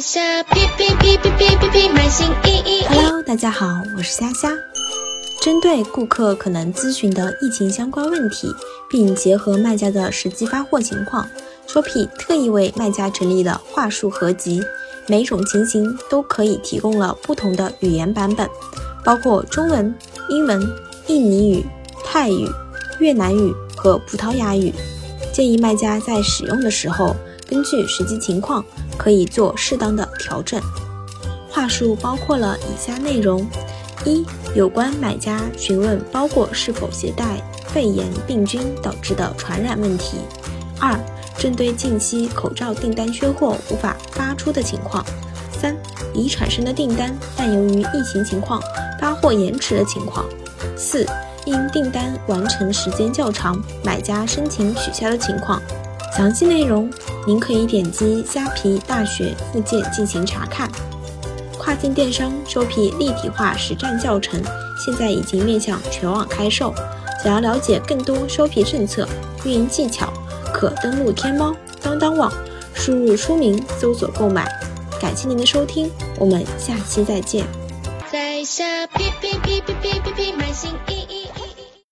[0.00, 2.84] 下皮皮皮皮皮皮皮满心意意。
[2.86, 3.66] Hello，大家好，
[3.96, 4.56] 我是虾虾。
[5.40, 8.54] 针对顾客可能咨询的疫情相关问题，
[8.88, 11.28] 并结合卖家的实际发货情况
[11.66, 14.62] ，Shopee 特意为卖家整理了话术合集，
[15.08, 18.48] 每种情形都可以提供了不同的语言版本，
[19.04, 19.92] 包括中文、
[20.28, 20.60] 英文、
[21.08, 21.66] 印尼语、
[22.04, 22.48] 泰语、
[23.00, 24.72] 越南语和葡萄牙语。
[25.32, 27.16] 建议卖家在使用的时候，
[27.48, 28.64] 根据实际情况
[28.98, 30.60] 可以做适当的调整。
[31.50, 33.44] 话术包括了以下内容：
[34.04, 34.24] 一、
[34.54, 40.18] 有关买家询问包裹是否携带肺炎病菌导致的传染问题；
[40.78, 40.94] 二、
[41.38, 45.02] 针对近期口罩订单缺货无法发出的情况；
[45.58, 45.74] 三、
[46.12, 48.62] 已产生的订单但由于疫情情况
[49.00, 50.24] 发货延迟的情况；
[50.76, 51.06] 四。
[51.44, 55.62] 因订单完成时间较长，买家申请取消的情况，
[56.14, 56.90] 详细内容
[57.28, 60.66] 您可以点击虾皮大学附件进行查看。
[61.58, 64.42] 跨境电商收皮立体化实战教程
[64.82, 66.74] 现在已经面向全网开售，
[67.22, 69.06] 想要了解更多收皮政策、
[69.44, 70.10] 运营技巧，
[70.54, 72.32] 可登录天猫、当当网，
[72.72, 74.50] 输入书名搜索购买。
[74.98, 77.44] 感谢您的收听，我们下期再见。
[78.10, 80.07] 在下皮皮皮皮皮。